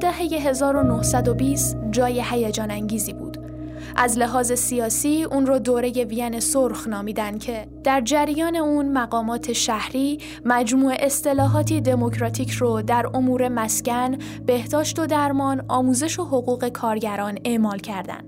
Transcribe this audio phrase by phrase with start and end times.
[0.00, 3.36] دهه 1920 جای هیجان انگیزی بود.
[3.96, 10.18] از لحاظ سیاسی اون رو دوره وین سرخ نامیدن که در جریان اون مقامات شهری
[10.44, 17.78] مجموع اصطلاحاتی دموکراتیک رو در امور مسکن، بهداشت و درمان، آموزش و حقوق کارگران اعمال
[17.78, 18.24] کردند.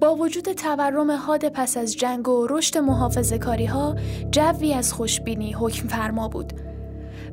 [0.00, 3.96] با وجود تورم حاد پس از جنگ و رشد محافظه کاری ها
[4.30, 6.52] جوی از خوشبینی حکم فرما بود.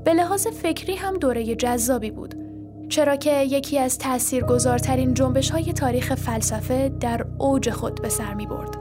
[0.03, 2.48] به لحاظ فکری هم دوره جذابی بود.
[2.89, 8.45] چرا که یکی از تاثیرگذارترین جنبش های تاریخ فلسفه در اوج خود به سر می
[8.45, 8.77] برد.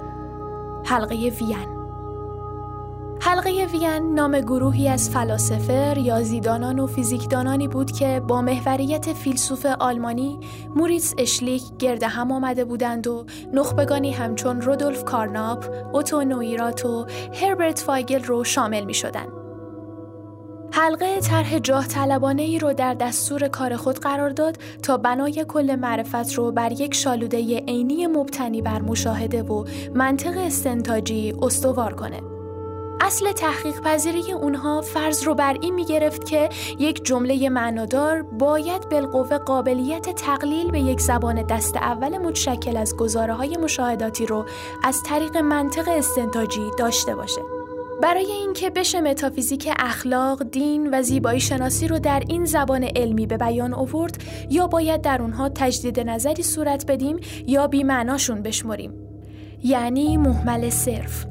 [0.84, 1.78] حلقه وین
[3.20, 10.40] حلقه وین نام گروهی از فلاسفه، ریاضیدانان و فیزیکدانانی بود که با محوریت فیلسوف آلمانی
[10.76, 17.06] موریتس اشلیک گرد هم آمده بودند و نخبگانی همچون رودولف کارناپ، اوتو نویرات و
[17.42, 19.37] هربرت فایگل رو شامل می شدند.
[20.80, 25.76] حلقه طرح جاه طلبانه ای رو در دستور کار خود قرار داد تا بنای کل
[25.76, 32.20] معرفت رو بر یک شالوده عینی مبتنی بر مشاهده و منطق استنتاجی استوار کنه.
[33.00, 36.48] اصل تحقیق پذیری اونها فرض رو بر این می گرفت که
[36.78, 43.34] یک جمله معنادار باید بالقوه قابلیت تقلیل به یک زبان دست اول متشکل از گزاره
[43.34, 44.44] های مشاهداتی رو
[44.84, 47.57] از طریق منطق استنتاجی داشته باشه.
[48.02, 53.36] برای اینکه بشه متافیزیک اخلاق، دین و زیبایی شناسی رو در این زبان علمی به
[53.36, 54.16] بیان آورد
[54.50, 58.92] یا باید در اونها تجدید نظری صورت بدیم یا بیمعناشون بشمریم.
[59.64, 61.26] یعنی محمل صرف.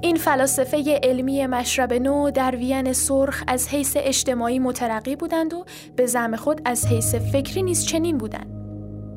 [0.00, 5.64] این فلاسفه علمی مشرب نو در وین سرخ از حیث اجتماعی مترقی بودند و
[5.96, 8.60] به زم خود از حیث فکری نیز چنین بودند.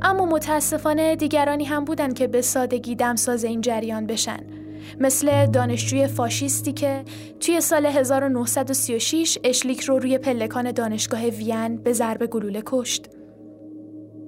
[0.01, 4.62] اما متاسفانه دیگرانی هم بودند که به سادگی دمساز این جریان بشن
[4.99, 7.03] مثل دانشجوی فاشیستی که
[7.39, 13.09] توی سال 1936 اشلیک رو روی پلکان دانشگاه وین به ضرب گلوله کشت.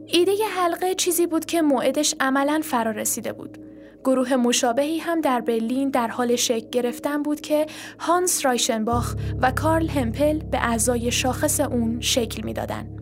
[0.06, 3.58] ایده حلقه چیزی بود که موعدش عملا فرا رسیده بود.
[4.06, 7.66] گروه مشابهی هم در برلین در حال شکل گرفتن بود که
[8.00, 12.95] هانس رایشنباخ و کارل همپل به اعضای شاخص اون شکل می‌دادند.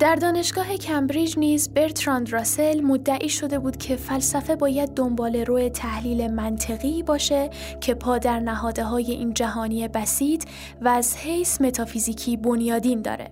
[0.00, 6.28] در دانشگاه کمبریج نیز برتراند راسل مدعی شده بود که فلسفه باید دنبال روی تحلیل
[6.28, 7.50] منطقی باشه
[7.80, 10.44] که پا در نهاده های این جهانی بسیط
[10.80, 13.30] و از حیث متافیزیکی بنیادین داره.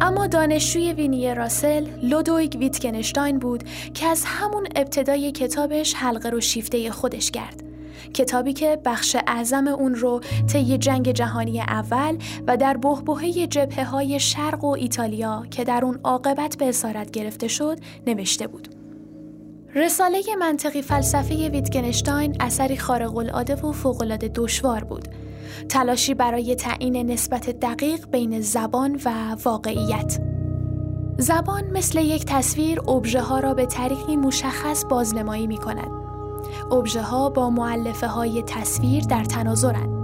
[0.00, 6.90] اما دانشجوی وینی راسل لودویگ ویتگنشتاین بود که از همون ابتدای کتابش حلقه رو شیفته
[6.90, 7.65] خودش کرد.
[8.14, 14.20] کتابی که بخش اعظم اون رو طی جنگ جهانی اول و در بهبهه جبهه های
[14.20, 18.68] شرق و ایتالیا که در اون عاقبت به اسارت گرفته شد نوشته بود.
[19.74, 25.08] رساله منطقی فلسفه ویتگنشتاین اثری خارق العاده و فوقالعاده دشوار بود.
[25.68, 30.20] تلاشی برای تعیین نسبت دقیق بین زبان و واقعیت.
[31.18, 36.05] زبان مثل یک تصویر ابژه ها را به طریقی مشخص بازنمایی می کند.
[36.72, 39.96] ابژه ها با معلفه های تصویر در تناظرند.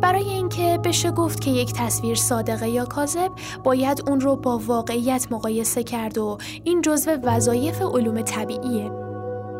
[0.00, 3.30] برای اینکه بشه گفت که یک تصویر صادقه یا کاذب
[3.64, 8.90] باید اون رو با واقعیت مقایسه کرد و این جزو وظایف علوم طبیعیه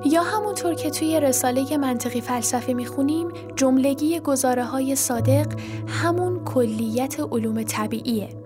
[0.05, 5.47] یا همونطور که توی رساله منطقی فلسفه می‌خونیم جملگی گزاره های صادق
[5.87, 8.40] همون کلیت علوم طبیعیه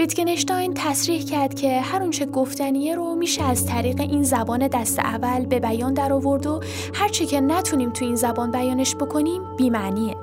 [0.00, 5.46] ویتگنشتاین تصریح کرد که هر اونچه گفتنیه رو میشه از طریق این زبان دست اول
[5.46, 6.60] به بیان در آورد و
[6.94, 10.16] هرچه که نتونیم تو این زبان بیانش بکنیم بیمعنیه.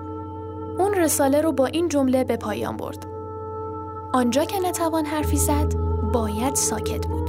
[0.80, 3.06] اون رساله رو با این جمله به پایان برد.
[4.14, 5.74] آنجا که نتوان حرفی زد
[6.14, 7.27] باید ساکت بود.